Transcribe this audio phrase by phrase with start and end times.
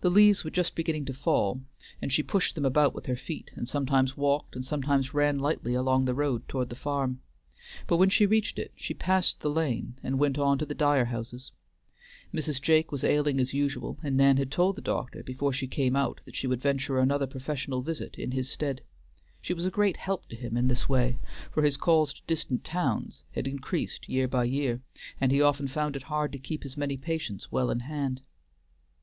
[0.00, 1.60] The leaves were just beginning to fall,
[2.00, 5.74] and she pushed them about with her feet, and sometimes walked and sometimes ran lightly
[5.74, 7.20] along the road toward the farm.
[7.86, 11.04] But when she reached it, she passed the lane and went on to the Dyer
[11.04, 11.52] houses.
[12.32, 12.58] Mrs.
[12.58, 16.22] Jake was ailing as usual, and Nan had told the doctor before she came out
[16.24, 18.80] that she would venture another professional visit in his stead.
[19.42, 21.18] She was a great help to him in this way,
[21.52, 24.80] for his calls to distant towns had increased year by year,
[25.20, 28.22] and he often found it hard to keep his many patients well in hand.